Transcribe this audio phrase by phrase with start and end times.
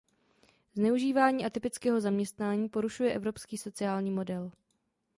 [0.75, 4.51] Zneužívání atypického zaměstnání porušuje evropský sociální model.